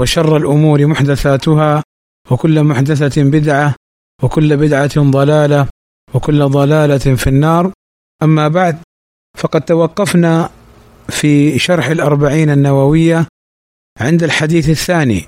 وشر 0.00 0.36
الأمور 0.36 0.86
محدثاتها 0.86 1.82
وكل 2.30 2.64
محدثة 2.64 3.22
بدعة 3.22 3.74
وكل 4.22 4.56
بدعة 4.56 5.10
ضلالة 5.10 5.68
وكل 6.14 6.48
ضلالة 6.48 7.16
في 7.16 7.26
النار. 7.26 7.72
أما 8.22 8.48
بعد 8.48 8.78
فقد 9.38 9.60
توقفنا 9.60 10.50
في 11.08 11.58
شرح 11.58 11.86
الأربعين 11.86 12.50
النووية 12.50 13.26
عند 14.00 14.22
الحديث 14.22 14.68
الثاني 14.68 15.26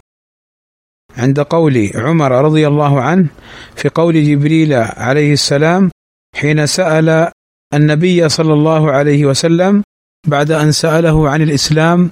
عند 1.17 1.41
قول 1.41 1.91
عمر 1.95 2.33
رضي 2.45 2.67
الله 2.67 3.01
عنه 3.01 3.29
في 3.77 3.89
قول 3.89 4.25
جبريل 4.25 4.73
عليه 4.75 5.33
السلام 5.33 5.91
حين 6.37 6.67
سأل 6.67 7.31
النبي 7.75 8.29
صلى 8.29 8.53
الله 8.53 8.93
عليه 8.93 9.27
وسلم 9.27 9.83
بعد 10.27 10.51
أن 10.51 10.73
سأله 10.73 11.29
عن 11.29 11.43
الإسلام 11.43 12.11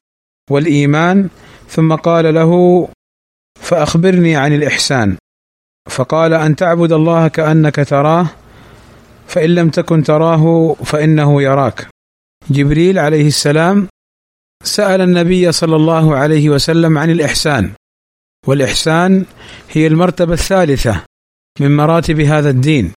والإيمان 0.51 1.29
ثم 1.69 1.95
قال 1.95 2.35
له 2.35 2.53
فأخبرني 3.61 4.37
عن 4.37 4.53
الإحسان. 4.53 5.17
فقال 5.91 6.35
أن 6.35 6.57
تعبد 6.57 6.93
الله 6.93 7.29
كأنك 7.29 7.77
تراه 7.77 8.27
فإن 9.27 9.55
لم 9.55 9.71
تكن 9.71 10.03
تراه 10.03 10.75
فإنه 10.75 11.43
يراك. 11.43 11.89
جبريل 12.51 12.99
عليه 12.99 13.27
السلام 13.27 13.89
سأل 14.65 15.01
النبي 15.01 15.53
صلى 15.53 15.77
الله 15.77 16.17
عليه 16.17 16.51
وسلم 16.51 16.99
عن 16.99 17.11
الإحسان 17.11 17.73
والإحسان 18.47 19.25
هي 19.71 19.87
المرتبة 19.87 20.35
الثالثة 20.35 21.05
من 21.61 21.77
مراتب 21.77 22.21
هذا 22.21 22.51
الدين 22.51 22.93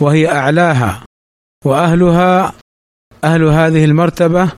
وهي 0.00 0.28
أعلاها 0.28 1.04
وأهلها 1.64 2.52
أهل 3.24 3.42
هذه 3.42 3.84
المرتبة 3.84 4.52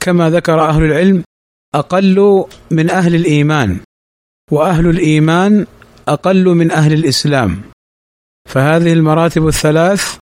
كما 0.00 0.30
ذكر 0.30 0.68
أهل 0.68 0.84
العلم 0.84 1.22
أقل 1.74 2.44
من 2.70 2.90
أهل 2.90 3.14
الإيمان 3.14 3.80
وأهل 4.50 4.86
الإيمان 4.86 5.66
أقل 6.08 6.44
من 6.44 6.70
أهل 6.70 6.92
الإسلام. 6.92 7.62
فهذه 8.48 8.92
المراتب 8.92 9.48
الثلاث 9.48 10.18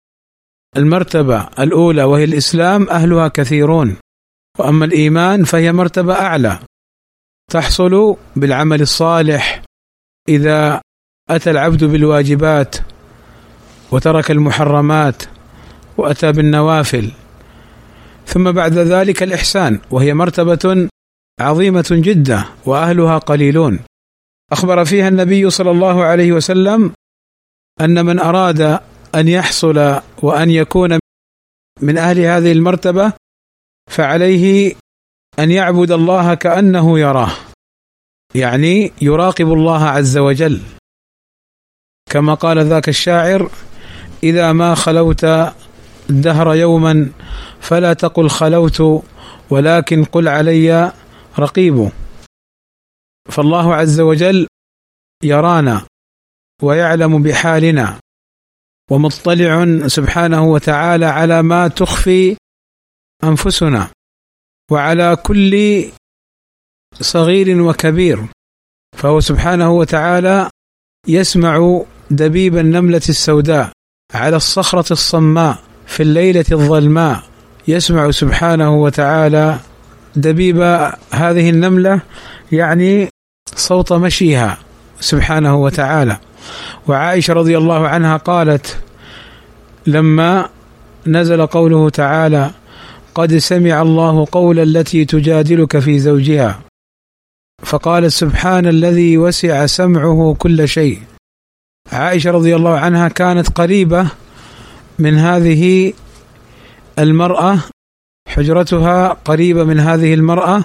المرتبة 0.77 1.49
الأولى 1.59 2.05
وهي 2.05 2.25
الإسلام 2.25 2.89
أهلها 2.89 3.29
كثيرون. 3.29 3.97
وأما 4.59 4.85
الإيمان 4.85 5.45
فهي 5.45 5.73
مرتبة 5.73 6.15
أعلى. 6.15 6.59
تحصل 7.51 8.17
بالعمل 8.37 8.83
الصالح 8.83 9.63
إذا 10.29 10.81
أتى 11.31 11.51
العبد 11.51 11.85
بالواجبات 11.85 12.77
وترك 13.93 14.31
المحرمات 14.31 15.23
وأتى 15.97 16.33
بالنوافل. 16.33 17.11
ثم 18.27 18.53
بعد 18.53 18.79
ذلك 18.79 19.23
الإحسان 19.23 19.81
وهي 19.91 20.15
مرتبة 20.15 20.89
عظيمة 21.41 21.87
جدا 21.91 22.45
وأهلها 22.67 23.19
قليلون. 23.19 23.81
أخبر 24.53 24.85
فيها 24.85 25.09
النبي 25.09 25.51
صلى 25.51 25.71
الله 25.71 26.05
عليه 26.05 26.33
وسلم 26.33 26.93
أن 27.81 28.07
من 28.07 28.19
أراد 28.21 28.81
أن 29.15 29.29
يحصل 29.29 30.01
وأن 30.23 30.51
يكون 30.51 30.99
من 31.81 31.99
أهل 31.99 32.19
هذه 32.19 32.53
المرتبة 32.53 33.13
فعليه 33.91 34.75
أن 35.39 35.51
يعبد 35.51 35.91
الله 35.91 36.35
كأنه 36.35 36.99
يراه 36.99 37.31
يعني 38.35 38.93
يراقب 39.03 39.53
الله 39.53 39.85
عز 39.85 40.19
وجل. 40.19 40.61
كما 42.11 42.35
قال 42.35 42.59
ذاك 42.59 42.89
الشاعر 42.89 43.51
إذا 44.23 44.53
ما 44.53 44.75
خلوت 44.75 45.25
الدهر 46.11 46.55
يوما 46.55 47.11
فلا 47.61 47.93
تقل 47.93 48.31
خلوت 48.31 49.05
ولكن 49.51 50.05
قل 50.05 50.29
علي 50.29 50.93
رقيب. 51.39 51.91
فالله 53.31 53.75
عز 53.75 54.01
وجل 54.01 54.47
يرانا 55.25 55.87
ويعلم 56.63 57.23
بحالنا 57.23 58.01
ومطلع 58.91 59.67
سبحانه 59.89 60.45
وتعالى 60.45 61.07
على 61.07 61.43
ما 61.43 61.69
تخفي 61.69 62.37
أنفسنا 63.25 63.91
وعلى 64.71 65.17
كل 65.17 65.85
صغير 67.01 67.61
وكبير. 67.63 68.29
فهو 68.99 69.21
سبحانه 69.21 69.71
وتعالى 69.71 70.51
يسمع 71.09 71.85
دبيب 72.11 72.57
النملة 72.57 73.03
السوداء 73.09 73.73
على 74.15 74.37
الصخرة 74.37 74.93
الصماء 74.93 75.63
في 75.87 76.03
الليلة 76.03 76.45
الظلماء 76.53 77.23
يسمع 77.69 78.11
سبحانه 78.11 78.75
وتعالى 78.83 79.61
دبيب 80.17 80.61
هذه 81.11 81.51
النملة 81.51 82.01
يعني 82.53 83.09
صوت 83.55 83.93
مشيها 83.93 84.59
سبحانه 85.01 85.57
وتعالى. 85.57 86.19
وعائشة 86.89 87.35
رضي 87.35 87.59
الله 87.59 87.89
عنها 87.89 88.17
قالت 88.17 88.77
لما 89.87 90.49
نزل 91.07 91.47
قوله 91.47 91.91
تعالى 91.91 92.51
قد 93.15 93.37
سمع 93.37 93.83
الله 93.83 94.27
قول 94.33 94.59
التي 94.59 95.05
تجادلك 95.05 95.79
في 95.79 95.99
زوجها 95.99 96.61
فقالت 97.63 98.07
سبحان 98.07 98.67
الذي 98.67 99.19
وسع 99.19 99.67
سمعه 99.67 100.37
كل 100.39 100.69
شيء 100.69 100.99
عائشة 101.93 102.31
رضي 102.31 102.57
الله 102.57 102.79
عنها 102.79 103.09
كانت 103.09 103.49
قريبة 103.51 104.07
من 104.99 105.19
هذه 105.19 105.93
المرأة 106.99 107.59
حجرتها 108.33 109.09
قريبة 109.09 109.65
من 109.65 109.81
هذه 109.81 110.15
المرأة 110.15 110.65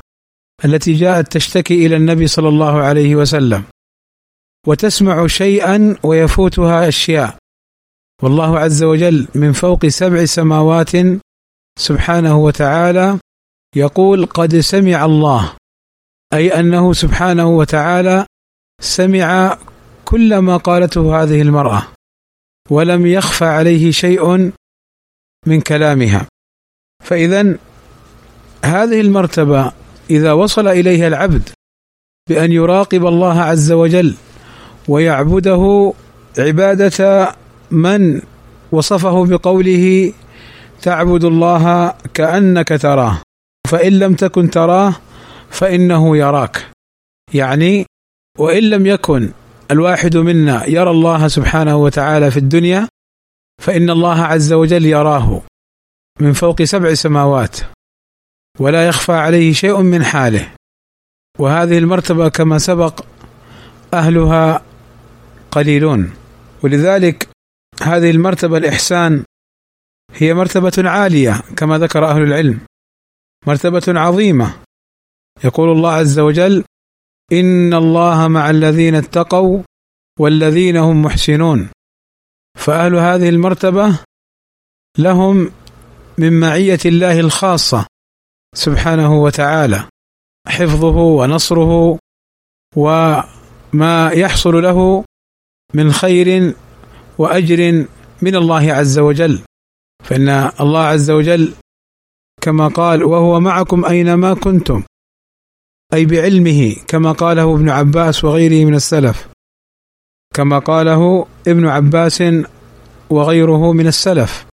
التي 0.66 0.94
جاءت 0.94 1.32
تشتكي 1.32 1.86
إلى 1.86 1.96
النبي 1.96 2.28
صلى 2.28 2.50
الله 2.50 2.82
عليه 2.82 3.16
وسلم. 3.16 3.64
وتسمع 4.68 5.28
شيئا 5.28 5.96
ويفوتها 6.04 6.88
أشياء. 6.88 7.38
والله 8.24 8.60
عز 8.60 8.84
وجل 8.84 9.28
من 9.36 9.54
فوق 9.54 9.86
سبع 9.86 10.26
سماوات 10.26 10.92
سبحانه 11.80 12.38
وتعالى 12.38 13.20
يقول 13.76 14.26
قد 14.26 14.60
سمع 14.60 15.06
الله. 15.06 15.56
أي 16.34 16.60
أنه 16.60 16.94
سبحانه 16.94 17.48
وتعالى 17.48 18.26
سمع 18.82 19.58
كل 20.06 20.38
ما 20.38 20.58
قالته 20.58 21.24
هذه 21.24 21.42
المرأة 21.42 21.88
ولم 22.70 23.06
يخفى 23.06 23.46
عليه 23.46 23.92
شيء 23.92 24.52
من 25.46 25.62
كلامها. 25.62 26.28
فاذا 27.08 27.58
هذه 28.66 29.02
المرتبة 29.02 29.72
إذا 30.10 30.32
وصل 30.32 30.68
إليها 30.68 31.08
العبد 31.08 31.50
بأن 32.30 32.52
يراقب 32.52 33.06
الله 33.06 33.42
عز 33.42 33.72
وجل 33.72 34.16
ويعبده 34.88 35.94
عبادة 36.38 37.32
من 37.72 38.22
وصفه 38.72 39.26
بقوله 39.26 40.14
تعبد 40.82 41.24
الله 41.24 41.94
كأنك 42.14 42.68
تراه 42.68 43.22
فإن 43.68 44.00
لم 44.00 44.14
تكن 44.14 44.50
تراه 44.50 44.96
فإنه 45.50 46.18
يراك. 46.18 46.72
يعني 47.34 47.86
وإن 48.40 48.64
لم 48.64 48.86
يكن 48.86 49.32
الواحد 49.72 50.18
منا 50.18 50.66
يرى 50.66 50.92
الله 50.92 51.28
سبحانه 51.28 51.78
وتعالى 51.78 52.32
في 52.32 52.38
الدنيا 52.38 52.88
فإن 53.62 53.90
الله 53.90 54.22
عز 54.22 54.54
وجل 54.54 54.86
يراه. 54.86 55.42
من 56.20 56.34
فوق 56.34 56.64
سبع 56.64 56.94
سماوات 56.94 57.58
ولا 58.60 58.88
يخفى 58.88 59.12
عليه 59.12 59.54
شيء 59.54 59.82
من 59.82 60.04
حاله. 60.04 60.54
وهذه 61.40 61.78
المرتبة 61.78 62.30
كما 62.30 62.58
سبق 62.58 63.06
أهلها 63.94 64.62
قليلون. 65.52 66.14
ولذلك 66.64 67.30
هذه 67.82 68.12
المرتبة 68.12 68.58
الإحسان 68.58 69.24
هي 70.14 70.34
مرتبة 70.34 70.90
عالية 70.90 71.42
كما 71.58 71.78
ذكر 71.78 72.06
أهل 72.06 72.22
العلم. 72.22 72.60
مرتبة 73.48 73.84
عظيمة. 73.88 74.56
يقول 75.44 75.72
الله 75.72 75.92
عز 75.92 76.20
وجل 76.20 76.64
إن 77.32 77.74
الله 77.74 78.28
مع 78.28 78.50
الذين 78.50 78.96
اتقوا 78.96 79.64
والذين 80.20 80.78
هم 80.78 81.02
محسنون. 81.02 81.70
فأهل 82.58 82.96
هذه 82.96 83.30
المرتبة 83.30 84.00
لهم 84.98 85.52
من 86.20 86.40
معية 86.40 86.80
الله 86.86 87.20
الخاصة 87.20 87.86
سبحانه 88.56 89.22
وتعالى 89.22 89.90
حفظه 90.48 90.98
ونصره 90.98 92.00
وما 92.76 94.12
يحصل 94.14 94.64
له 94.64 95.04
من 95.74 95.92
خير 95.92 96.56
وأجر 97.18 97.86
من 98.22 98.36
الله 98.36 98.74
عز 98.74 99.00
وجل. 99.00 99.44
فإن 100.04 100.30
الله 100.60 100.84
عز 100.84 101.12
وجل 101.12 101.54
كما 102.42 102.68
قال 102.68 103.04
وهو 103.04 103.40
معكم 103.40 103.86
أينما 103.86 104.34
كنتم 104.34 104.84
أي 105.94 106.06
بعلمه 106.06 106.76
كما 106.88 107.12
قاله 107.12 107.56
ابن 107.56 107.70
عباس 107.70 108.24
وغيره 108.24 108.66
من 108.66 108.76
السلف 108.76 109.28
كما 110.36 110.60
قاله 110.60 111.28
ابن 111.48 111.68
عباس 111.68 112.24
وغيره 113.10 113.72
من 113.72 113.88
السلف. 113.88 114.47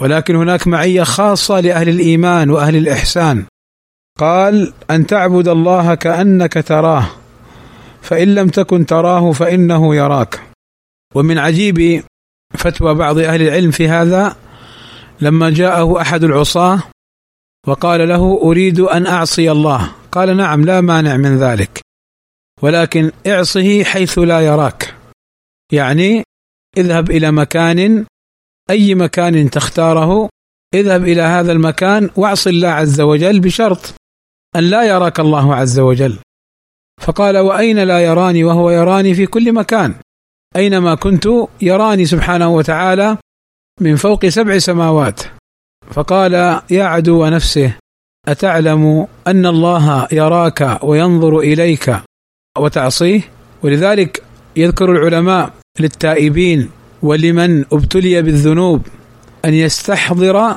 ولكن 0.00 0.36
هناك 0.36 0.66
معية 0.66 1.02
خاصة 1.02 1.60
لأهل 1.60 1.88
الإيمان 1.88 2.50
وأهل 2.50 2.76
الإحسان. 2.76 3.44
قال 4.18 4.72
أن 4.90 5.06
تعبد 5.06 5.48
الله 5.48 5.94
كأنك 5.94 6.52
تراه 6.52 7.06
فإن 8.02 8.34
لم 8.34 8.48
تكن 8.48 8.86
تراه 8.86 9.32
فإنه 9.32 9.94
يراك. 9.94 10.42
ومن 11.14 11.38
عجيب 11.38 12.04
فتوى 12.54 12.94
بعض 12.94 13.18
أهل 13.18 13.42
العلم 13.42 13.70
في 13.70 13.88
هذا 13.88 14.36
لما 15.20 15.50
جاءه 15.50 16.00
أحد 16.00 16.24
العصاة 16.24 16.82
وقال 17.66 18.08
له 18.08 18.40
أريد 18.42 18.80
أن 18.80 19.06
أعصي 19.06 19.50
الله. 19.50 19.92
قال 20.12 20.36
نعم 20.36 20.64
لا 20.64 20.80
مانع 20.80 21.16
من 21.16 21.38
ذلك 21.38 21.80
ولكن 22.62 23.10
اعصه 23.26 23.84
حيث 23.84 24.18
لا 24.18 24.40
يراك. 24.40 24.94
يعني 25.72 26.22
اذهب 26.76 27.10
إلى 27.10 27.30
مكان 27.30 28.04
أي 28.70 28.94
مكان 28.94 29.50
تختاره 29.50 30.28
اذهب 30.74 31.04
إلى 31.04 31.22
هذا 31.22 31.52
المكان 31.52 32.10
واعص 32.16 32.46
الله 32.46 32.68
عز 32.68 33.00
وجل 33.00 33.40
بشرط 33.40 33.94
أن 34.56 34.64
لا 34.70 34.82
يراك 34.82 35.20
الله 35.20 35.54
عز 35.54 35.78
وجل. 35.78 36.18
فقال 37.00 37.38
وأين 37.38 37.78
لا 37.78 38.00
يراني؟ 38.00 38.44
وهو 38.44 38.70
يراني 38.70 39.14
في 39.14 39.26
كل 39.26 39.52
مكان. 39.52 39.94
اينما 40.56 40.94
كنت؟ 40.94 41.28
يراني 41.60 42.06
سبحانه 42.06 42.48
وتعالى 42.48 43.18
من 43.80 43.96
فوق 43.96 44.26
سبع 44.26 44.58
سماوات. 44.58 45.20
فقال 45.90 46.32
يا 46.70 46.84
عدو 46.84 47.26
نفسه 47.26 47.76
أتعلم 48.28 49.06
أن 49.26 49.46
الله 49.46 50.08
يراك 50.12 50.78
وينظر 50.82 51.38
إليك 51.38 51.96
وتعصيه؟ 52.58 53.20
ولذلك 53.62 54.22
يذكر 54.56 54.92
العلماء 54.92 55.52
للتائبين 55.80 56.70
ولمن 57.04 57.64
ابتلي 57.72 58.22
بالذنوب 58.22 58.86
أن 59.44 59.54
يستحضر 59.54 60.56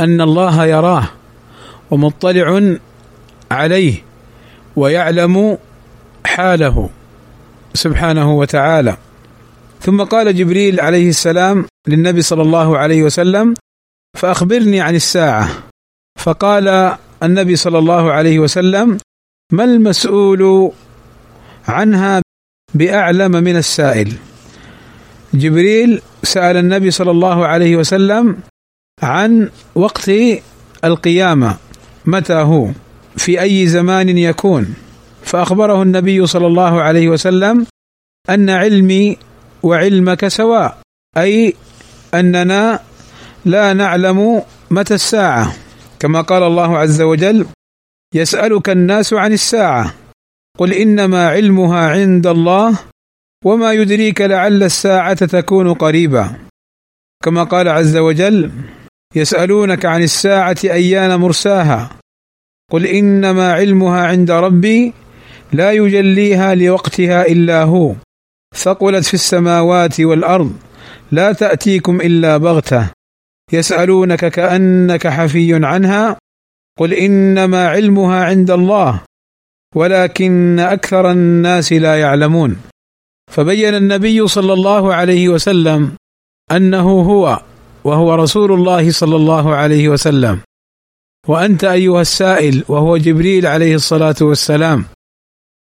أن 0.00 0.20
الله 0.20 0.66
يراه 0.66 1.08
ومطلع 1.90 2.76
عليه 3.50 3.94
ويعلم 4.76 5.58
حاله 6.26 6.90
سبحانه 7.74 8.32
وتعالى. 8.32 8.96
ثم 9.80 10.02
قال 10.02 10.36
جبريل 10.36 10.80
عليه 10.80 11.08
السلام 11.08 11.66
للنبي 11.88 12.22
صلى 12.22 12.42
الله 12.42 12.78
عليه 12.78 13.02
وسلم 13.02 13.54
فأخبرني 14.18 14.80
عن 14.80 14.94
الساعة. 14.94 15.48
فقال 16.18 16.96
النبي 17.22 17.56
صلى 17.56 17.78
الله 17.78 18.12
عليه 18.12 18.38
وسلم 18.38 18.98
ما 19.52 19.64
المسؤول 19.64 20.72
عنها 21.68 22.22
بأعلم 22.74 23.32
من 23.32 23.56
السائل؟ 23.56 24.12
جبريل 25.34 26.02
سأل 26.22 26.56
النبي 26.56 26.90
صلى 26.90 27.10
الله 27.10 27.46
عليه 27.46 27.76
وسلم 27.76 28.36
عن 29.02 29.50
وقت 29.74 30.10
القيامة 30.84 31.56
متى 32.06 32.34
هو؟ 32.34 32.68
في 33.16 33.40
أي 33.42 33.66
زمان 33.66 34.18
يكون؟ 34.18 34.74
فأخبره 35.22 35.82
النبي 35.82 36.26
صلى 36.26 36.46
الله 36.46 36.80
عليه 36.82 37.08
وسلم 37.08 37.66
أن 38.30 38.50
علمي 38.50 39.16
وعلمك 39.62 40.28
سواء 40.28 40.78
أي 41.16 41.54
أننا 42.14 42.80
لا 43.44 43.72
نعلم 43.72 44.42
متى 44.70 44.94
الساعة. 44.94 45.54
كما 46.00 46.20
قال 46.20 46.42
الله 46.42 46.78
عز 46.78 47.02
وجل 47.02 47.46
يسألك 48.14 48.70
الناس 48.70 49.12
عن 49.12 49.32
الساعة 49.32 49.94
قل 50.58 50.72
إنما 50.72 51.28
علمها 51.28 51.90
عند 51.90 52.26
الله 52.26 52.78
وما 53.44 53.72
يدريك 53.72 54.20
لعل 54.20 54.62
الساعة 54.62 55.26
تكون 55.26 55.74
قريبا. 55.74 56.36
كما 57.24 57.44
قال 57.44 57.68
عز 57.68 57.96
وجل 57.96 58.50
يسالونك 59.16 59.86
عن 59.86 60.02
الساعة 60.02 60.56
ايان 60.64 61.20
مرساها؟ 61.20 61.90
قل 62.72 62.86
انما 62.86 63.52
علمها 63.52 64.06
عند 64.06 64.30
ربي 64.30 64.92
لا 65.52 65.72
يجليها 65.72 66.54
لوقتها 66.54 67.26
الا 67.26 67.62
هو. 67.62 67.94
ثقلت 68.56 69.04
في 69.04 69.14
السماوات 69.14 70.00
والارض 70.00 70.52
لا 71.12 71.32
تاتيكم 71.32 72.00
الا 72.00 72.36
بغته. 72.36 72.90
يسالونك 73.52 74.24
كانك 74.24 75.06
حفي 75.06 75.64
عنها؟ 75.64 76.16
قل 76.78 76.94
انما 76.94 77.68
علمها 77.68 78.24
عند 78.24 78.50
الله 78.50 79.00
ولكن 79.74 80.60
أكثر 80.60 81.10
الناس 81.10 81.72
لا 81.72 82.00
يعلمون. 82.00 82.69
فبين 83.30 83.74
النبي 83.74 84.28
صلى 84.28 84.52
الله 84.52 84.94
عليه 84.94 85.28
وسلم 85.28 85.96
أنه 86.52 87.00
هو 87.02 87.42
وهو 87.84 88.14
رسول 88.14 88.52
الله 88.52 88.90
صلى 88.90 89.16
الله 89.16 89.54
عليه 89.54 89.88
وسلم. 89.88 90.40
وأنت 91.28 91.64
أيها 91.64 92.00
السائل 92.00 92.64
وهو 92.68 92.96
جبريل 92.96 93.46
عليه 93.46 93.74
الصلاة 93.74 94.16
والسلام 94.20 94.84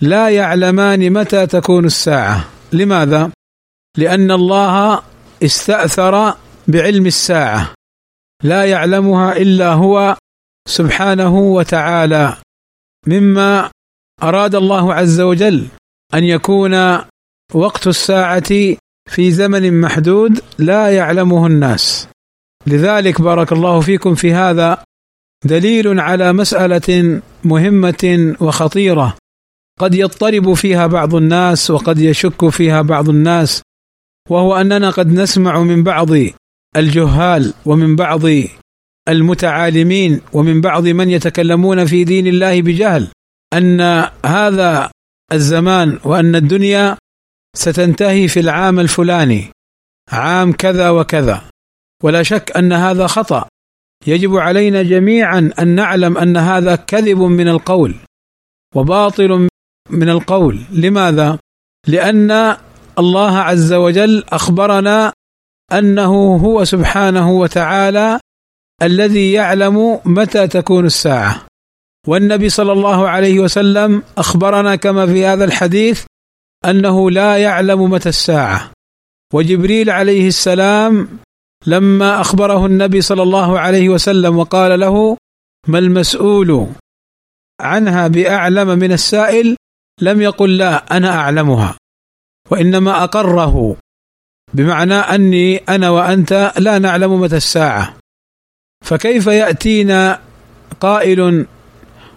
لا 0.02 0.28
يعلمان 0.28 1.12
متى 1.12 1.46
تكون 1.46 1.84
الساعة. 1.84 2.48
لماذا؟ 2.72 3.30
لأن 3.98 4.30
الله 4.30 5.02
استأثر 5.42 6.34
بعلم 6.68 7.06
الساعة. 7.06 7.74
لا 8.42 8.64
يعلمها 8.64 9.36
إلا 9.36 9.72
هو 9.72 10.16
سبحانه 10.68 11.38
وتعالى 11.38 12.36
مما 13.06 13.70
أراد 14.22 14.54
الله 14.54 14.94
عز 14.94 15.20
وجل 15.20 15.66
أن 16.14 16.24
يكون 16.24 16.74
وقت 17.54 17.86
الساعة 17.86 18.76
في 19.10 19.30
زمن 19.30 19.80
محدود 19.80 20.40
لا 20.58 20.90
يعلمه 20.96 21.46
الناس. 21.46 22.08
لذلك 22.66 23.20
بارك 23.20 23.52
الله 23.52 23.80
فيكم 23.80 24.14
في 24.14 24.32
هذا 24.32 24.84
دليل 25.44 26.00
على 26.00 26.32
مسألة 26.32 27.20
مهمة 27.44 28.36
وخطيرة. 28.40 29.16
قد 29.80 29.94
يضطرب 29.94 30.54
فيها 30.54 30.86
بعض 30.86 31.14
الناس 31.14 31.70
وقد 31.70 31.98
يشك 31.98 32.48
فيها 32.48 32.82
بعض 32.82 33.08
الناس 33.08 33.62
وهو 34.30 34.56
أننا 34.56 34.90
قد 34.90 35.12
نسمع 35.12 35.62
من 35.62 35.82
بعض 35.82 36.08
الجهال 36.76 37.54
ومن 37.66 37.96
بعض 37.96 38.22
المتعالمين 39.08 40.20
ومن 40.32 40.60
بعض 40.60 40.86
من 40.86 41.10
يتكلمون 41.10 41.84
في 41.84 42.04
دين 42.04 42.26
الله 42.26 42.62
بجهل 42.62 43.08
أن 43.54 43.80
هذا 44.26 44.90
الزمان 45.32 45.98
وأن 46.04 46.36
الدنيا 46.36 46.96
ستنتهي 47.54 48.28
في 48.28 48.40
العام 48.40 48.80
الفلاني. 48.80 49.50
عام 50.12 50.52
كذا 50.52 50.90
وكذا. 50.90 51.42
ولا 52.02 52.22
شك 52.22 52.56
أن 52.56 52.72
هذا 52.72 53.06
خطأ. 53.06 53.48
يجب 54.06 54.36
علينا 54.36 54.82
جميعا 54.82 55.50
أن 55.58 55.68
نعلم 55.68 56.18
أن 56.18 56.36
هذا 56.36 56.76
كذب 56.76 57.18
من 57.18 57.48
القول. 57.48 57.94
وباطل 58.74 59.48
من 59.90 60.08
القول. 60.08 60.60
لماذا؟ 60.70 61.38
لأن 61.86 62.56
الله 62.98 63.38
عز 63.38 63.72
وجل 63.72 64.24
أخبرنا 64.28 65.12
أنه 65.72 66.36
هو 66.36 66.64
سبحانه 66.64 67.30
وتعالى 67.30 68.20
الذي 68.82 69.32
يعلم 69.32 70.00
متى 70.04 70.48
تكون 70.48 70.86
الساعة. 70.86 71.46
والنبي 72.06 72.48
صلى 72.48 72.72
الله 72.72 73.08
عليه 73.08 73.40
وسلم 73.40 74.02
أخبرنا 74.18 74.76
كما 74.76 75.06
في 75.06 75.26
هذا 75.26 75.44
الحديث 75.44 76.04
أنه 76.70 77.10
لا 77.10 77.36
يعلم 77.36 77.82
متى 77.90 78.08
الساعة. 78.08 78.70
وجبريل 79.34 79.90
عليه 79.90 80.28
السلام 80.28 81.18
لما 81.66 82.20
أخبره 82.20 82.66
النبي 82.66 83.00
صلى 83.00 83.22
الله 83.22 83.58
عليه 83.60 83.88
وسلم 83.88 84.38
وقال 84.38 84.80
له 84.80 85.16
ما 85.68 85.78
المسؤول 85.78 86.66
عنها 87.60 88.08
بأعلم 88.08 88.78
من 88.78 88.92
السائل؟ 88.92 89.56
لم 90.00 90.20
يقل 90.20 90.56
لا 90.56 90.96
أنا 90.96 91.10
أعلمها. 91.14 91.76
وإنما 92.50 93.04
أقره 93.04 93.76
بمعنى 94.54 94.94
أني 94.94 95.56
أنا 95.56 95.90
وأنت 95.90 96.52
لا 96.58 96.78
نعلم 96.78 97.20
متى 97.20 97.36
الساعة. 97.36 97.96
فكيف 98.84 99.26
يأتينا 99.26 100.20
قائل 100.80 101.46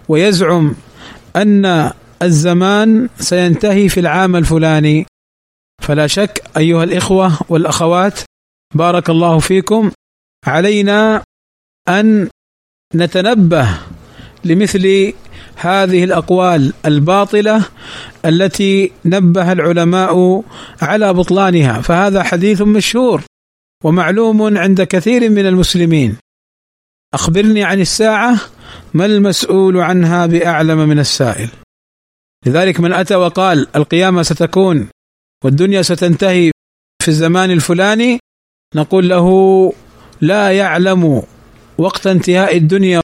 ويزعم 0.10 0.76
أن 1.36 1.92
الزمان 2.22 3.10
سينتهي 3.20 3.90
في 3.90 4.00
العام 4.00 4.36
الفلاني. 4.36 5.06
فلا 5.82 6.08
شك 6.08 6.44
أيها 6.58 6.84
الإخوة 6.84 7.40
والأخوات 7.50 8.20
بارك 8.76 9.10
الله 9.10 9.40
فيكم. 9.40 9.92
علينا 10.46 11.24
أن 11.90 12.30
نتنبه 12.96 13.68
لمثل 14.46 15.14
هذه 15.56 16.04
الأقوال 16.04 16.74
الباطلة 16.86 17.66
التي 18.26 18.92
نبه 19.06 19.52
العلماء 19.52 20.44
على 20.82 21.14
بطلانها. 21.14 21.82
فهذا 21.82 22.24
حديث 22.24 22.62
مشهور 22.62 23.22
ومعلوم 23.84 24.58
عند 24.58 24.82
كثير 24.82 25.30
من 25.30 25.46
المسلمين. 25.46 26.18
أخبرني 27.14 27.64
عن 27.64 27.82
الساعة 27.82 28.40
ما 28.94 29.06
المسؤول 29.06 29.78
عنها 29.78 30.26
بأعلم 30.26 30.90
من 30.90 31.00
السائل؟ 31.00 31.50
لذلك 32.48 32.80
من 32.80 32.94
أتى 32.94 33.16
وقال 33.16 33.68
القيامة 33.76 34.24
ستكون 34.24 34.90
والدنيا 35.44 35.82
ستنتهي 35.82 36.52
في 37.02 37.08
الزمان 37.08 37.52
الفلاني 37.52 38.20
نقول 38.76 39.10
له 39.10 39.28
لا 40.22 40.58
يعلم 40.58 41.24
وقت 41.78 42.08
انتهاء 42.08 42.58
الدنيا 42.58 43.02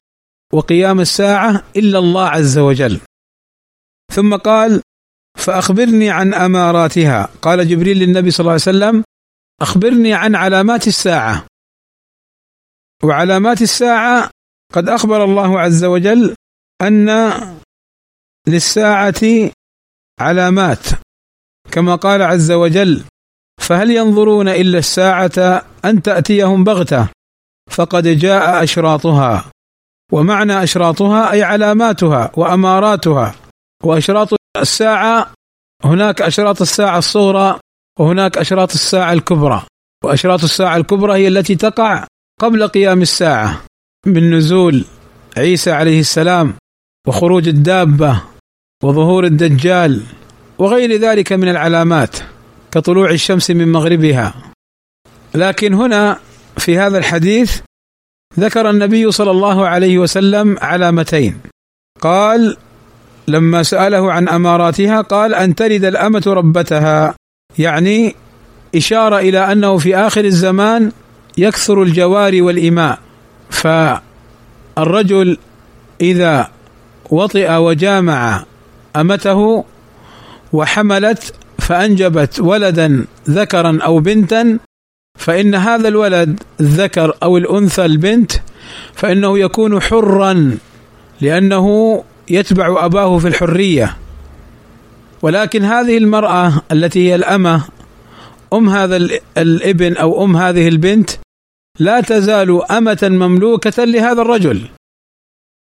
وقيام 0.52 1.00
الساعة 1.00 1.62
إلا 1.76 1.98
الله 1.98 2.28
عز 2.28 2.58
وجل. 2.58 3.00
ثم 4.12 4.36
قال 4.36 4.82
فأخبرني 5.38 6.10
عن 6.10 6.34
أماراتها. 6.34 7.28
قال 7.42 7.68
جبريل 7.68 7.98
للنبي 7.98 8.30
صلى 8.30 8.40
الله 8.40 8.52
عليه 8.52 8.62
وسلم 8.62 9.04
أخبرني 9.62 10.14
عن 10.14 10.34
علامات 10.34 10.86
الساعة. 10.86 11.46
وعلامات 13.04 13.62
الساعة 13.62 14.30
قد 14.72 14.88
أخبر 14.88 15.24
الله 15.24 15.60
عز 15.60 15.84
وجل 15.84 16.34
أن 16.82 17.08
للساعة 18.48 19.50
علامات 20.20 20.86
كما 21.72 21.94
قال 21.94 22.22
عز 22.22 22.52
وجل 22.52 23.04
فهل 23.60 23.90
ينظرون 23.90 24.48
إلا 24.48 24.78
الساعة 24.78 25.64
أن 25.84 26.02
تأتيهم 26.02 26.64
بغتة؟ 26.64 27.08
فقد 27.70 28.08
جاء 28.08 28.62
أشراطها 28.62 29.50
ومعنى 30.12 30.62
أشراطها 30.62 31.32
أي 31.32 31.42
علاماتها 31.42 32.32
وأماراتها. 32.36 33.34
وأشراط 33.84 34.28
الساعة 34.56 35.32
هناك 35.84 36.22
أشراط 36.22 36.60
الساعة 36.60 36.98
الصغرى 36.98 37.60
وهناك 37.98 38.38
أشراط 38.38 38.72
الساعة 38.72 39.12
الكبرى. 39.12 39.62
وأشراط 40.04 40.42
الساعة 40.42 40.76
الكبرى 40.76 41.12
هي 41.14 41.28
التي 41.28 41.56
تقع 41.56 42.06
قبل 42.40 42.68
قيام 42.68 43.02
الساعة 43.02 43.64
من 44.06 44.34
نزول 44.34 44.84
عيسى 45.36 45.72
عليه 45.72 46.00
السلام 46.00 46.54
وخروج 47.08 47.48
الدابة 47.48 48.33
وظهور 48.84 49.24
الدجال 49.24 50.02
وغير 50.58 51.00
ذلك 51.00 51.32
من 51.32 51.48
العلامات 51.48 52.16
كطلوع 52.72 53.10
الشمس 53.10 53.50
من 53.50 53.72
مغربها. 53.72 54.34
لكن 55.34 55.74
هنا 55.74 56.18
في 56.56 56.78
هذا 56.78 56.98
الحديث 56.98 57.60
ذكر 58.40 58.70
النبي 58.70 59.10
صلى 59.10 59.30
الله 59.30 59.68
عليه 59.68 59.98
وسلم 59.98 60.56
علامتين. 60.62 61.40
قال 62.00 62.56
لما 63.28 63.62
سأله 63.62 64.12
عن 64.12 64.28
أماراتها 64.28 65.00
قال 65.00 65.34
أن 65.34 65.54
تلد 65.54 65.84
الأمة 65.84 66.22
ربتها. 66.26 67.14
يعني 67.58 68.14
إشارة 68.74 69.18
إلى 69.18 69.52
أنه 69.52 69.78
في 69.78 69.96
آخر 69.96 70.24
الزمان 70.24 70.92
يكثر 71.38 71.82
الجواري 71.82 72.40
والإماء. 72.40 72.98
فالرجل 73.50 75.38
إذا 76.00 76.50
وطئ 77.10 77.52
وجامع 77.52 78.44
أمته 78.96 79.64
وحملت 80.52 81.34
فأنجبت 81.58 82.40
ولدا 82.40 83.04
ذكرا 83.30 83.78
أو 83.82 83.98
بنتا 83.98 84.58
فإن 85.18 85.54
هذا 85.54 85.88
الولد 85.88 86.42
الذكر 86.60 87.16
أو 87.22 87.36
الأنثى 87.36 87.84
البنت 87.84 88.32
فإنه 88.94 89.38
يكون 89.38 89.80
حرا 89.80 90.58
لأنه 91.20 92.02
يتبع 92.28 92.84
أباه 92.84 93.18
في 93.18 93.28
الحرية. 93.28 93.96
ولكن 95.22 95.64
هذه 95.64 95.98
المرأة 95.98 96.62
التي 96.72 97.08
هي 97.08 97.14
الأمة 97.14 97.64
أم 98.52 98.68
هذا 98.68 98.96
الابن 99.38 99.96
أو 99.96 100.24
أم 100.24 100.36
هذه 100.36 100.68
البنت 100.68 101.10
لا 101.78 102.00
تزال 102.00 102.72
أمة 102.72 102.98
مملوكة 103.02 103.84
لهذا 103.84 104.22
الرجل. 104.22 104.68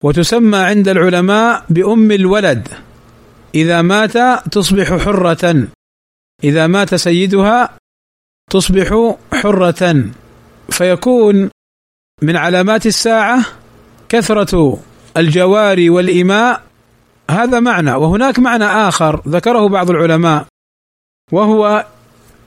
وتسمى 0.04 0.58
عند 0.58 0.88
العلماء 0.88 1.64
بأم 1.70 2.12
الولد. 2.12 2.68
إذا 3.54 3.82
مات 3.82 4.16
تصبح 4.52 4.96
حرة. 4.96 5.68
إذا 6.44 6.66
مات 6.66 6.94
سيدها 6.94 7.78
تصبح 8.50 9.16
حرة. 9.34 10.04
فيكون 10.70 11.50
من 12.22 12.36
علامات 12.36 12.86
الساعة 12.86 13.44
كثرة 14.08 14.78
الجواري 15.16 15.90
والإماء. 15.90 16.62
هذا 17.30 17.60
معنى. 17.60 17.92
وهناك 17.92 18.38
معنى 18.38 18.64
آخر 18.64 19.22
ذكره 19.28 19.68
بعض 19.68 19.90
العلماء. 19.90 20.46
وهو 21.32 21.86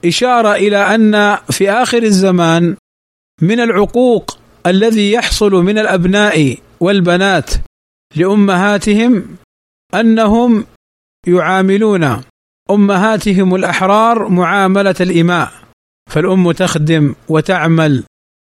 إشارة 0.05 0.55
إلى 0.55 0.77
أن 0.95 1.38
في 1.51 1.71
آخر 1.71 2.03
الزمان 2.03 2.75
من 3.41 3.59
العقوق 3.59 4.38
الذي 4.67 5.12
يحصل 5.12 5.51
من 5.51 5.77
الأبناء 5.77 6.57
والبنات 6.79 7.51
لأمهاتهم 8.15 9.38
أنهم 9.93 10.65
يعاملون 11.27 12.22
أمهاتهم 12.72 13.55
الأحرار 13.55 14.29
معاملة 14.29 14.96
الإماء. 15.01 15.51
فالأم 16.12 16.51
تخدم 16.51 17.15
وتعمل 17.29 18.03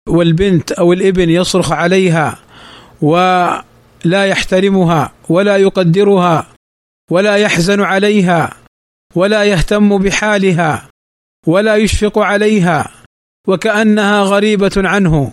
والبنت 0.09 0.73
أو 0.73 0.93
الابن 0.93 1.31
يصرخ 1.31 1.73
عليها 1.73 2.38
ولا 3.02 4.26
يحترمها 4.26 5.12
ولا 5.29 5.57
يقدرها 5.57 6.47
ولا 7.11 7.37
يحزن 7.37 7.81
عليها 7.81 8.57
ولا 9.17 9.45
يهتم 9.45 9.99
بحالها 9.99 10.88
ولا 11.47 11.76
يشفق 11.76 12.19
عليها 12.19 12.91
وكأنها 13.49 14.23
غريبة 14.23 14.73
عنه 14.76 15.33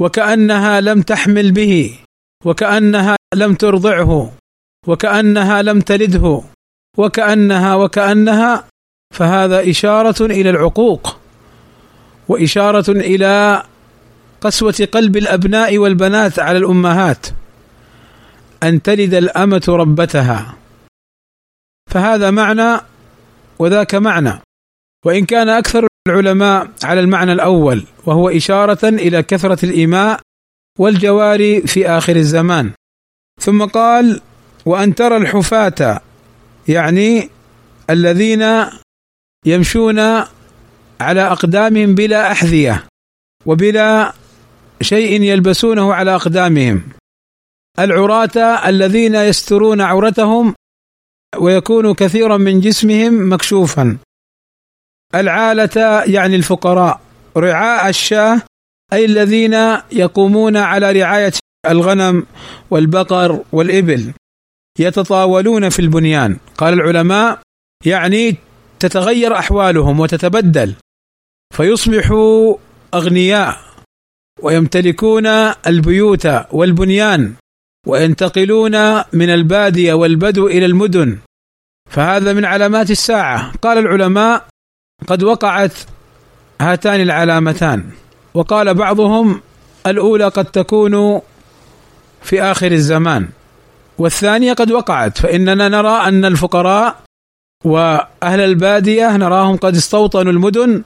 وكأنها 0.00 0.80
لم 0.80 1.02
تحمل 1.02 1.52
به 1.52 1.98
وكأنها 2.44 3.16
لم 3.34 3.54
ترضعه 3.54 4.32
وكأنها 4.86 5.62
لم 5.62 5.80
تلده. 5.80 6.42
وكأنها 6.98 7.74
وكأنها 7.74 8.64
فهذا 9.14 9.70
إشارة 9.70 10.24
إلى 10.26 10.50
العقوق 10.50 11.18
وإشارة 12.28 12.90
إلى 12.90 13.62
قسوة 14.40 14.88
قلب 14.92 15.16
الأبناء 15.16 15.78
والبنات 15.78 16.38
على 16.38 16.58
الأمهات 16.58 17.26
أن 18.62 18.82
تلد 18.82 19.14
الأمة 19.14 19.62
ربتها. 19.68 20.56
فهذا 21.90 22.30
معنى 22.30 22.80
وذاك 23.58 23.94
معنى. 23.94 24.40
وإن 25.06 25.24
كان 25.24 25.48
أكثر 25.48 25.86
العلماء 26.08 26.68
على 26.84 27.00
المعنى 27.00 27.32
الأول 27.32 27.84
وهو 28.06 28.28
إشارة 28.28 28.88
إلى 28.88 29.22
كثرة 29.22 29.64
الإماء 29.64 30.20
والجواري 30.78 31.60
في 31.60 31.88
آخر 31.88 32.16
الزمان. 32.16 32.70
ثم 33.40 33.64
قال 33.64 34.20
وأن 34.66 34.94
ترى 34.94 35.16
الحفاة 35.16 36.00
يعني 36.68 37.30
الذين 37.90 38.42
يمشون 39.46 39.98
على 41.00 41.20
أقدامهم 41.20 41.94
بلا 41.94 42.32
أحذية 42.32 42.84
وبلا 43.46 44.12
شيء 44.82 45.22
يلبسونه 45.22 45.94
على 45.94 46.14
أقدامهم. 46.14 46.82
العراة 47.78 48.68
الذين 48.68 49.14
يسترون 49.14 49.80
عورتهم 49.80 50.54
ويكون 51.36 51.94
كثيرا 51.94 52.36
من 52.36 52.60
جسمهم 52.60 53.32
مكشوفا. 53.32 53.98
العالة 55.14 56.02
يعني 56.06 56.36
الفقراء 56.36 57.00
رعاء 57.36 57.88
الشاه 57.88 58.42
أي 58.92 59.04
الذين 59.04 59.54
يقومون 59.92 60.56
على 60.56 60.92
رعاية 60.92 61.32
الغنم 61.66 62.26
والبقر 62.70 63.44
والإبل. 63.52 64.12
يتطاولون 64.78 65.68
في 65.68 65.78
البنيان. 65.78 66.36
قال 66.58 66.74
العلماء 66.74 67.40
يعني 67.86 68.36
تتغير 68.78 69.38
أحوالهم 69.38 70.00
وتتبدل 70.00 70.74
فيصبحوا 71.56 72.56
أغنياء 72.94 73.60
ويمتلكون 74.42 75.26
البيوت 75.66 76.28
والبنيان 76.52 77.34
وينتقلون 77.86 78.96
من 79.12 79.30
البادية 79.30 79.92
والبدو 79.92 80.46
إلى 80.46 80.66
المدن. 80.66 81.18
فهذا 81.90 82.32
من 82.32 82.44
علامات 82.44 82.90
الساعة. 82.90 83.52
قال 83.62 83.78
العلماء 83.78 84.46
قد 85.06 85.22
وقعت 85.22 85.72
هاتان 86.60 87.00
العلامتان. 87.00 87.90
وقال 88.34 88.74
بعضهم 88.74 89.40
الأولى 89.86 90.28
قد 90.28 90.44
تكون 90.44 91.20
في 92.22 92.42
آخر 92.42 92.72
الزمان. 92.72 93.28
والثانية 93.98 94.52
قد 94.52 94.70
وقعت 94.70 95.18
فإننا 95.18 95.68
نرى 95.68 96.08
أن 96.08 96.24
الفقراء 96.24 97.02
وأهل 97.64 98.40
البادية 98.40 99.16
نراهم 99.16 99.56
قد 99.56 99.76
استوطنوا 99.76 100.32
المدن 100.32 100.82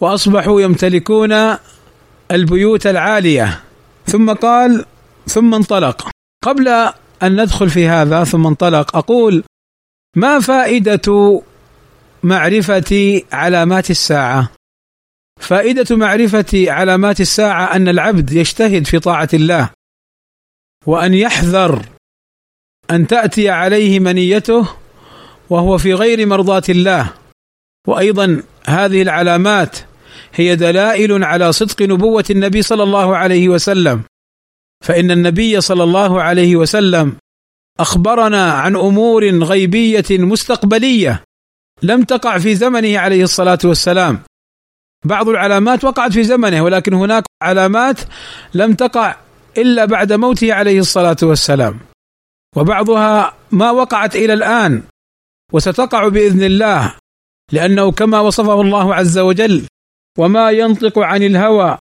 وأصبحوا 0.00 0.60
يمتلكون 0.60 1.56
البيوت 2.30 2.86
العالية. 2.86 3.60
ثم 4.06 4.32
قال 4.32 4.84
ثم 5.26 5.54
انطلق. 5.54 6.08
قبل 6.44 6.68
أن 7.22 7.40
ندخل 7.42 7.70
في 7.70 7.88
هذا 7.88 8.24
ثم 8.24 8.46
انطلق 8.46 8.96
أقول 8.96 9.44
ما 10.16 10.40
فائدة 10.40 11.40
معرفة 12.22 13.22
علامات 13.32 13.90
الساعة؟ 13.90 14.50
فائدة 15.40 15.96
معرفة 15.96 16.64
علامات 16.68 17.20
الساعة 17.20 17.76
أن 17.76 17.88
العبد 17.88 18.32
يجتهد 18.32 18.86
في 18.86 18.98
طاعة 18.98 19.28
الله 19.34 19.70
وأن 20.86 21.14
يحذر 21.14 21.82
أن 22.90 23.06
تأتي 23.06 23.50
عليه 23.50 24.00
منيته 24.00 24.68
وهو 25.50 25.78
في 25.78 25.94
غير 25.94 26.26
مرضاة 26.26 26.62
الله. 26.68 27.12
وأيضا 27.88 28.42
هذه 28.66 29.02
العلامات 29.02 29.78
هي 30.34 30.56
دلائل 30.56 31.24
على 31.24 31.52
صدق 31.52 31.82
نبوة 31.82 32.24
النبي 32.30 32.62
صلى 32.62 32.82
الله 32.82 33.16
عليه 33.16 33.48
وسلم. 33.48 34.02
فإن 34.84 35.10
النبي 35.10 35.60
صلى 35.60 35.84
الله 35.84 36.22
عليه 36.22 36.56
وسلم 36.56 37.16
أخبرنا 37.80 38.52
عن 38.52 38.76
أمور 38.76 39.30
غيبية 39.30 40.04
مستقبلية 40.10 41.22
لم 41.82 42.02
تقع 42.02 42.38
في 42.38 42.54
زمنه 42.54 42.98
عليه 42.98 43.22
الصلاة 43.22 43.58
والسلام. 43.64 44.20
بعض 45.04 45.28
العلامات 45.28 45.84
وقعت 45.84 46.12
في 46.12 46.24
زمنه 46.24 46.62
ولكن 46.62 46.94
هناك 46.94 47.24
علامات 47.42 48.00
لم 48.54 48.74
تقع 48.74 49.16
إلا 49.58 49.84
بعد 49.84 50.12
موته 50.12 50.52
عليه 50.52 50.78
الصلاة 50.80 51.16
والسلام. 51.22 51.80
وبعضها 52.56 53.34
ما 53.50 53.70
وقعت 53.70 54.16
إلى 54.16 54.32
الآن 54.32 54.82
وستقع 55.52 56.08
بإذن 56.08 56.42
الله 56.42 56.94
لأنه 57.52 57.92
كما 57.92 58.20
وصفه 58.20 58.60
الله 58.60 58.94
عز 58.94 59.18
وجل 59.18 59.66
وما 60.18 60.50
ينطق 60.50 60.98
عن 60.98 61.22
الهوى 61.22 61.78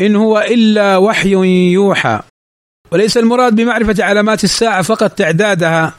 إن 0.00 0.16
هو 0.16 0.38
إلا 0.38 0.96
وحي 0.96 1.30
يوحى. 1.72 2.20
وليس 2.92 3.16
المراد 3.18 3.54
بمعرفة 3.54 4.04
علامات 4.04 4.44
الساعة 4.44 4.82
فقط 4.82 5.10
تعدادها 5.10 5.94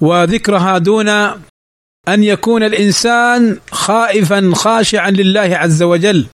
وذكرها 0.00 0.78
دون 0.78 1.08
أن 2.08 2.24
يكون 2.24 2.62
الإنسان 2.62 3.60
خائفا 3.70 4.52
خاشعا 4.54 5.10
لله 5.10 5.56
عز 5.56 5.82
وجل. 5.82 6.26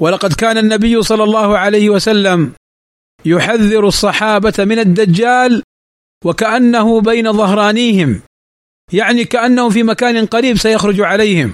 ولقد 0.00 0.32
كان 0.32 0.58
النبي 0.58 1.02
صلى 1.02 1.24
الله 1.24 1.58
عليه 1.58 1.90
وسلم 1.90 2.52
يحذر 3.24 3.86
الصحابة 3.86 4.54
من 4.58 4.78
الدجال 4.78 5.62
وكأنه 6.24 7.00
بين 7.00 7.32
ظهرانيهم. 7.32 8.20
يعني 8.92 9.24
كأنه 9.24 9.70
في 9.70 9.82
مكان 9.82 10.26
قريب 10.26 10.58
سيخرج 10.58 11.00
عليهم. 11.00 11.52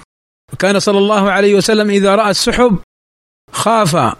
وكان 0.53 0.79
صلى 0.79 0.99
الله 0.99 1.31
عليه 1.31 1.55
وسلم 1.55 1.91
إذا 1.91 2.15
رأى 2.15 2.31
السحب 2.31 2.79
خاف 3.53 4.17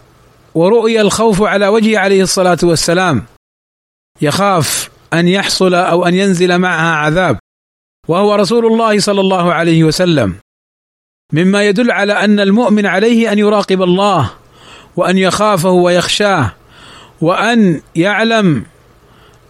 ورؤي 0.55 1.01
الخوف 1.01 1.41
على 1.41 1.67
وجهه 1.67 1.99
عليه 1.99 2.23
الصلاة 2.23 2.57
والسلام. 2.63 3.25
يخاف 4.21 4.89
أن 5.13 5.27
يحصل 5.27 5.73
أو 5.73 6.05
أن 6.05 6.15
ينزل 6.15 6.57
معها 6.57 6.95
عذاب. 6.95 7.39
وهو 8.07 8.35
رسول 8.35 8.65
الله 8.65 8.99
صلى 8.99 9.21
الله 9.21 9.53
عليه 9.53 9.83
وسلم. 9.83 10.35
مما 11.33 11.63
يدل 11.63 11.91
على 11.91 12.13
أن 12.13 12.39
المؤمن 12.39 12.85
عليه 12.85 13.31
أن 13.31 13.39
يراقب 13.39 13.81
الله 13.81 14.33
وأن 14.95 15.17
يخافه 15.17 15.69
ويخشاه 15.69 16.53
وأن 17.21 17.81
يعلم 17.95 18.65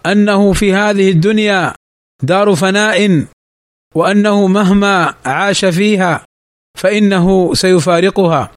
أنه 0.06 0.52
في 0.52 0.74
هذه 0.74 1.10
الدنيا 1.10 1.74
دار 2.22 2.54
فناء 2.54 3.26
وأنه 3.94 4.46
مهما 4.46 5.14
عاش 5.24 5.64
فيها 5.64 6.24
فإنه 6.78 7.54
سيفارقها. 7.54 8.52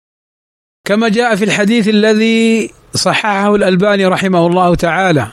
كما 0.88 1.10
جاء 1.10 1.36
في 1.36 1.44
الحديث 1.44 1.88
الذي 1.88 2.74
صححه 2.94 3.56
الألباني 3.56 4.06
رحمه 4.06 4.48
الله 4.48 4.76
تعالى 4.76 5.32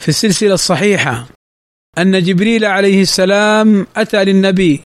في 0.00 0.08
السلسلة 0.08 0.54
الصحيحة 0.54 1.26
أن 1.98 2.22
جبريل 2.22 2.64
عليه 2.64 3.02
السلام 3.02 3.86
أتى 3.96 4.24
للنبي 4.24 4.80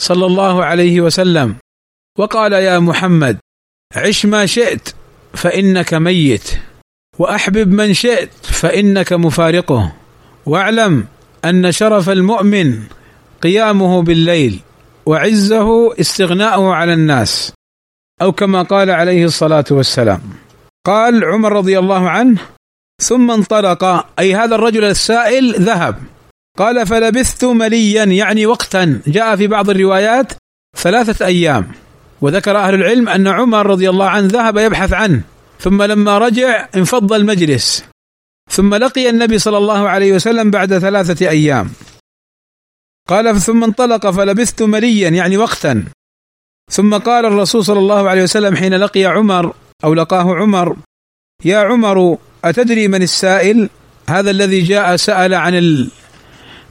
صلى 0.00 0.26
الله 0.26 0.64
عليه 0.64 1.00
وسلم 1.00 1.56
وقال 2.18 2.52
يا 2.52 2.78
محمد 2.78 3.38
عش 3.96 4.26
ما 4.26 4.46
شئت 4.46 4.94
فإنك 5.34 5.94
ميت. 5.94 6.50
وأحبب 7.18 7.72
من 7.72 7.94
شئت 7.94 8.30
فإنك 8.42 9.12
مفارقه. 9.12 9.92
واعلم 10.46 11.04
أن 11.44 11.72
شرف 11.72 12.10
المؤمن 12.10 12.82
قيامه 13.42 14.02
بالليل 14.02 14.60
وعزه 15.06 16.00
استغناؤه 16.00 16.74
على 16.74 16.92
الناس. 16.92 17.52
أو 18.22 18.32
كما 18.32 18.62
قال 18.62 18.90
عليه 18.90 19.24
الصلاة 19.24 19.64
والسلام. 19.70 20.20
قال 20.86 21.24
عمر 21.24 21.52
رضي 21.52 21.78
الله 21.78 22.10
عنه 22.10 22.38
ثم 23.02 23.30
انطلق 23.30 24.06
أي 24.18 24.34
هذا 24.34 24.54
الرجل 24.54 24.84
السائل 24.84 25.54
ذهب. 25.58 25.96
قال 26.58 26.86
فلبثت 26.86 27.44
مليا 27.44 28.04
يعني 28.04 28.46
وقتا. 28.46 29.00
جاء 29.06 29.36
في 29.36 29.46
بعض 29.46 29.70
الروايات 29.70 30.32
ثلاثة 30.76 31.26
أيام. 31.26 31.72
وذكر 32.20 32.56
أهل 32.56 32.74
العلم 32.74 33.08
أن 33.08 33.28
عمر 33.28 33.66
رضي 33.66 33.90
الله 33.90 34.08
عنه 34.08 34.26
ذهب 34.26 34.58
يبحث 34.58 34.92
عنه. 34.92 35.20
ثم 35.64 35.82
لما 35.82 36.18
رجع 36.18 36.68
انفض 36.76 37.12
المجلس. 37.12 37.84
ثم 38.50 38.74
لقي 38.74 39.10
النبي 39.10 39.38
صلى 39.38 39.58
الله 39.58 39.88
عليه 39.88 40.12
وسلم 40.12 40.50
بعد 40.50 40.78
ثلاثة 40.78 41.28
أيام. 41.28 41.70
قال 43.08 43.40
ثم 43.40 43.64
انطلق 43.64 44.10
فلبثت 44.10 44.62
مليا 44.62 45.08
يعني 45.08 45.36
وقتا. 45.36 45.84
ثم 46.70 46.96
قال 46.96 47.24
الرسول 47.26 47.64
صلى 47.64 47.78
الله 47.78 48.08
عليه 48.08 48.22
وسلم 48.22 48.56
حين 48.56 48.74
لقي 48.74 49.04
عمر 49.04 49.54
أو 49.84 49.94
لقاه 49.94 50.34
عمر 50.34 50.76
يا 51.44 51.58
عمر 51.58 52.18
أتدري 52.44 52.88
من 52.88 53.02
السائل؟ 53.02 53.70
هذا 54.08 54.30
الذي 54.30 54.60
جاء 54.62 54.96
سأل 54.96 55.34
عن 55.34 55.54
ال... 55.54 55.90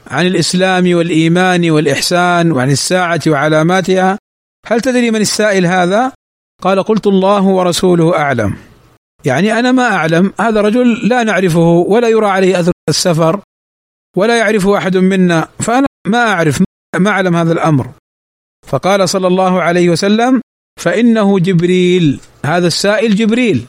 عن 0.06 0.26
الإسلام 0.26 0.94
والإيمان 0.94 1.70
والإحسان 1.70 2.52
وعن 2.52 2.70
الساعة 2.70 3.20
وعلاماتها. 3.26 4.18
هل 4.66 4.80
تدري 4.80 5.10
من 5.10 5.20
السائل 5.20 5.66
هذا؟ 5.66 6.12
قال 6.62 6.82
قلت 6.82 7.06
الله 7.06 7.42
ورسوله 7.42 8.18
أعلم. 8.18 8.73
يعني 9.24 9.58
أنا 9.58 9.72
ما 9.72 9.82
أعلم 9.82 10.32
هذا 10.40 10.60
رجل 10.60 11.08
لا 11.08 11.22
نعرفه 11.22 11.68
ولا 11.68 12.08
يرى 12.08 12.26
عليه 12.26 12.60
أثر 12.60 12.72
السفر 12.88 13.40
ولا 14.16 14.38
يعرفه 14.38 14.78
أحد 14.78 14.96
منا 14.96 15.48
فأنا 15.58 15.86
ما 16.06 16.18
أعرف 16.18 16.62
ما 16.98 17.10
أعلم 17.10 17.36
هذا 17.36 17.52
الأمر. 17.52 17.90
فقال 18.66 19.08
صلى 19.08 19.26
الله 19.26 19.62
عليه 19.62 19.90
وسلم 19.90 20.40
فإنه 20.80 21.38
جبريل 21.38 22.20
هذا 22.46 22.66
السائل 22.66 23.16
جبريل 23.16 23.66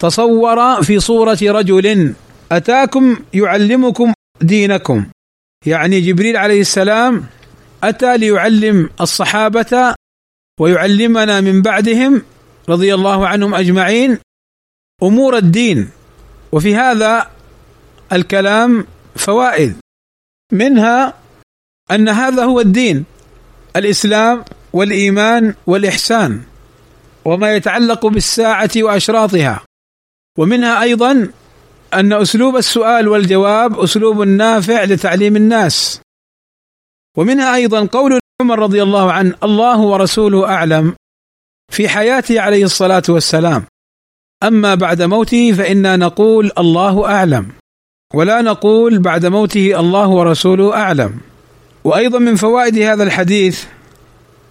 تصور 0.00 0.82
في 0.82 1.00
صورة 1.00 1.38
رجل 1.42 2.14
أتاكم 2.52 3.16
يعلمكم 3.34 4.12
دينكم. 4.40 5.06
يعني 5.66 6.00
جبريل 6.00 6.36
عليه 6.36 6.60
السلام 6.60 7.26
أتى 7.84 8.18
ليعلم 8.18 8.90
الصحابة 9.00 9.94
ويعلمنا 10.60 11.40
من 11.40 11.62
بعدهم 11.62 12.22
رضي 12.68 12.94
الله 12.94 13.26
عنهم 13.26 13.54
أجمعين 13.54 14.18
أمور 15.02 15.36
الدين 15.36 15.90
وفي 16.52 16.76
هذا 16.76 17.30
الكلام 18.12 18.86
فوائد. 19.16 19.76
منها 20.52 21.14
أن 21.90 22.08
هذا 22.08 22.44
هو 22.44 22.60
الدين 22.60 23.04
الإسلام 23.76 24.44
والإيمان 24.72 25.54
والإحسان 25.66 26.42
وما 27.24 27.54
يتعلق 27.54 28.06
بالساعة 28.06 28.70
وأشراطها. 28.76 29.64
ومنها 30.38 30.82
أيضا 30.82 31.28
أن 31.94 32.12
أسلوب 32.12 32.56
السؤال 32.56 33.08
والجواب 33.08 33.78
أسلوب 33.80 34.22
نافع 34.22 34.84
لتعليم 34.84 35.36
الناس. 35.36 36.00
ومنها 37.16 37.54
أيضا 37.54 37.86
قول 37.86 38.20
عمر 38.40 38.58
رضي 38.58 38.82
الله 38.82 39.12
عنه 39.12 39.34
الله 39.42 39.80
ورسوله 39.80 40.48
أعلم 40.48 40.94
في 41.72 41.88
حياته 41.88 42.40
عليه 42.40 42.64
الصلاة 42.64 43.02
والسلام. 43.08 43.64
أما 44.42 44.74
بعد 44.74 45.02
موته 45.02 45.52
فإنا 45.52 45.96
نقول 45.96 46.50
الله 46.58 47.06
أعلم. 47.06 47.46
ولا 48.14 48.42
نقول 48.42 48.98
بعد 48.98 49.26
موته 49.26 49.80
الله 49.80 50.08
ورسوله 50.08 50.74
أعلم. 50.74 51.12
وأيضا 51.84 52.18
من 52.18 52.36
فوائد 52.36 52.78
هذا 52.78 53.02
الحديث 53.02 53.64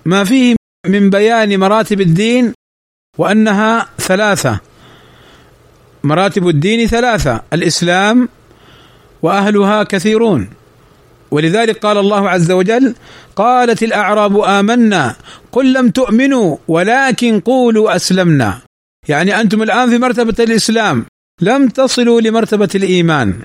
ما 0.06 0.24
فيه 0.24 0.56
من 0.88 1.10
بيان 1.10 1.60
مراتب 1.60 2.02
الدين 2.02 2.54
وأنها 3.18 3.88
ثلاثة. 3.98 4.60
مراتب 6.04 6.48
الدين 6.48 6.88
ثلاثة 6.88 7.42
الإسلام 7.54 8.30
وأهلها 9.22 9.84
كثيرون. 9.84 10.50
ولذلك 11.32 11.78
قال 11.78 11.98
الله 11.98 12.30
عز 12.30 12.52
وجل 12.52 12.96
قالت 13.36 13.84
الأعراب 13.84 14.38
آمنا 14.40 15.16
قل 15.52 15.74
لم 15.74 15.90
تؤمنوا 15.90 16.58
ولكن 16.68 17.40
قولوا 17.40 17.96
أسلمنا. 17.96 18.66
يعني 19.10 19.42
أنتم 19.42 19.62
الآن 19.64 19.90
في 19.90 19.98
مرتبة 19.98 20.44
الإسلام 20.44 21.06
لم 21.42 21.68
تصلوا 21.68 22.22
لمرتبة 22.22 22.70
الإيمان. 22.76 23.40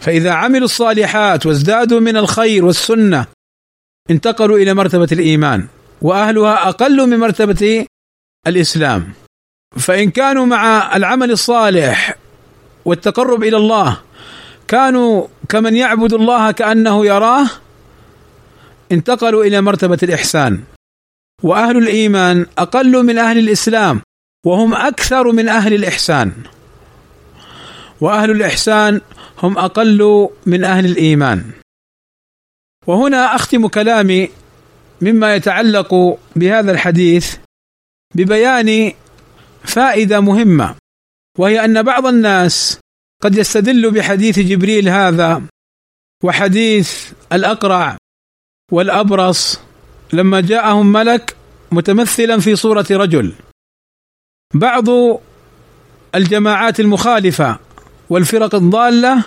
فإذا 0.00 0.32
عملوا 0.32 0.64
الصالحات 0.64 1.46
وازدادوا 1.46 2.00
من 2.00 2.16
الخير 2.16 2.64
والسنة 2.64 3.26
انتقلوا 4.10 4.58
إلى 4.58 4.74
مرتبة 4.74 5.08
الإيمان 5.12 5.66
وأهلها 6.02 6.68
أقل 6.68 7.10
من 7.10 7.18
مرتبة 7.18 7.86
الإسلام. 8.46 9.12
فإن 9.76 10.10
كانوا 10.10 10.46
مع 10.46 10.96
العمل 10.96 11.30
الصالح 11.30 12.16
والتقرب 12.84 13.42
إلى 13.42 13.56
الله 13.56 14.00
كانوا 14.68 15.26
كمن 15.48 15.76
يعبد 15.76 16.12
الله 16.12 16.50
كأنه 16.50 17.06
يراه 17.06 17.46
انتقلوا 18.92 19.44
إلى 19.44 19.60
مرتبة 19.60 19.98
الإحسان. 20.02 20.62
وأهل 21.42 21.76
الإيمان 21.76 22.46
أقل 22.58 23.02
من 23.02 23.18
أهل 23.18 23.38
الإسلام 23.38 24.00
وهم 24.44 24.74
أكثر 24.74 25.32
من 25.32 25.48
أهل 25.48 25.74
الإحسان. 25.74 26.32
وأهل 28.00 28.30
الإحسان 28.30 29.00
هم 29.42 29.58
أقل 29.58 30.28
من 30.46 30.64
أهل 30.64 30.84
الإيمان. 30.84 31.50
وهنا 32.86 33.34
أختم 33.36 33.68
كلامي 33.68 34.30
مما 35.00 35.34
يتعلق 35.34 36.18
بهذا 36.36 36.72
الحديث 36.72 37.36
ببيان 38.14 38.92
فائدة 39.64 40.20
مهمة 40.20 40.74
وهي 41.38 41.64
أن 41.64 41.82
بعض 41.82 42.06
الناس 42.06 42.78
قد 43.22 43.38
يستدل 43.38 43.90
بحديث 43.90 44.38
جبريل 44.38 44.88
هذا 44.88 45.42
وحديث 46.22 47.12
الأقرع 47.32 47.96
والأبرص 48.72 49.60
لما 50.12 50.40
جاءهم 50.40 50.92
ملك 50.92 51.36
متمثلا 51.72 52.40
في 52.40 52.56
صورة 52.56 52.86
رجل. 52.90 53.32
بعض 54.54 54.84
الجماعات 56.14 56.80
المخالفة 56.80 57.58
والفرق 58.10 58.54
الضالة 58.54 59.24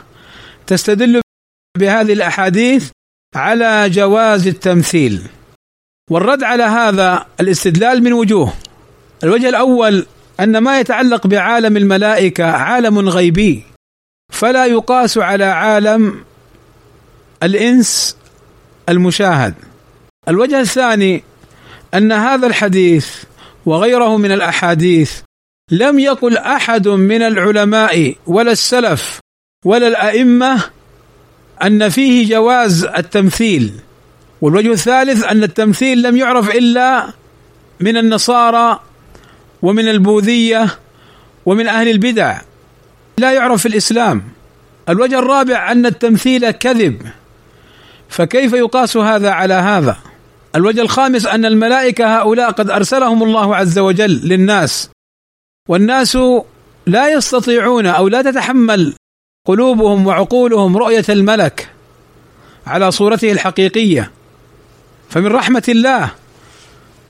تستدل 0.68 1.22
بهذه 1.78 2.14
الأحاديث 2.14 2.90
على 3.36 3.90
جواز 3.90 4.48
التمثيل. 4.48 5.22
والرد 6.12 6.44
على 6.44 6.64
هذا 6.64 7.26
الاستدلال 7.40 8.04
من 8.04 8.14
وجوه. 8.14 8.54
الوجه 9.24 9.50
الأول 9.50 10.06
أن 10.40 10.58
ما 10.58 10.80
يتعلق 10.80 11.28
بعالم 11.28 11.78
الملائكة 11.78 12.46
عالم 12.46 13.10
غيبي 13.10 13.64
فلا 14.34 14.66
يقاس 14.66 15.18
على 15.18 15.46
عالم 15.46 16.24
الإنس 17.44 18.18
المشاهد. 18.90 19.54
الوجه 20.28 20.60
الثاني 20.60 21.24
أن 21.94 22.12
هذا 22.12 22.48
الحديث 22.48 23.24
وغيره 23.68 24.18
من 24.18 24.32
الأحاديث 24.32 25.20
لم 25.72 26.00
يقل 26.00 26.38
أحد 26.38 26.88
من 26.88 27.22
العلماء 27.22 28.16
ولا 28.28 28.52
السلف 28.52 29.20
ولا 29.66 29.88
الأئمة 29.88 30.64
أن 31.64 31.90
فيه 31.90 32.30
جواز 32.30 32.84
التمثيل 32.86 33.72
والوجه 34.42 34.72
الثالث 34.72 35.24
أن 35.24 35.44
التمثيل 35.44 36.02
لم 36.02 36.18
يعرف 36.18 36.56
إلا 36.56 37.14
من 37.80 37.98
النصارى 37.98 38.80
ومن 39.62 39.88
البوذية 39.88 40.80
ومن 41.46 41.68
أهل 41.68 41.88
البدع 41.88 42.42
لا 43.18 43.34
يعرف 43.34 43.62
في 43.62 43.68
الإسلام. 43.68 44.24
الوجه 44.90 45.20
الرابع 45.20 45.72
أن 45.72 45.86
التمثيل 45.86 46.52
كذب 46.52 47.02
فكيف 48.10 48.54
يقاس 48.54 48.98
هذا 48.98 49.32
على 49.32 49.54
هذا؟ 49.54 49.98
الوجه 50.56 50.82
الخامس 50.82 51.26
أن 51.26 51.46
الملائكة 51.46 52.20
هؤلاء 52.20 52.52
قد 52.52 52.70
أرسلهم 52.70 53.24
الله 53.24 53.56
عز 53.56 53.80
وجل 53.80 54.12
للناس. 54.12 54.90
والناس 55.70 56.18
لا 56.86 57.14
يستطيعون 57.14 57.86
أو 57.86 58.08
لا 58.08 58.22
تتحمل 58.22 58.94
قلوبهم 59.48 60.08
وعقولهم 60.08 60.78
رؤية 60.78 61.06
الملك 61.10 61.70
على 62.68 62.92
صورته 62.92 63.32
الحقيقية. 63.32 64.12
فمن 65.10 65.28
رحمة 65.28 65.64
الله 65.70 66.12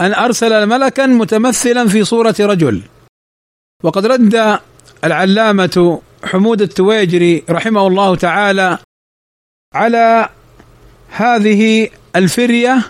أن 0.01 0.13
أرسل 0.13 0.65
ملكا 0.65 1.05
متمثلا 1.05 1.87
في 1.87 2.03
صورة 2.03 2.35
رجل. 2.39 2.81
وقد 3.83 4.05
رد 4.05 4.59
العلامة 5.03 6.01
حمود 6.23 6.61
التويجري 6.61 7.43
رحمه 7.49 7.87
الله 7.87 8.15
تعالى 8.15 8.77
على 9.73 10.29
هذه 11.09 11.89
الفرية 12.15 12.81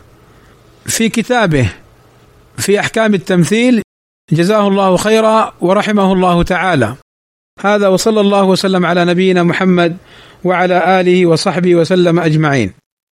في 0.88 1.10
كتابه 1.10 1.74
في 2.58 2.80
أحكام 2.80 3.14
التمثيل 3.14 3.82
جزاه 4.32 4.68
الله 4.68 4.98
خيرا 4.98 5.54
ورحمه 5.62 6.14
الله 6.14 6.44
تعالى. 6.44 6.96
هذا 7.60 7.88
وصلى 7.88 8.22
الله 8.22 8.44
وسلم 8.44 8.86
على 8.86 9.06
نبينا 9.06 9.44
محمد 9.44 9.98
وعلى 10.44 11.00
آله 11.02 11.26
وصحبه 11.26 11.76
وسلم 11.76 12.20
أجمعين. 12.20 12.74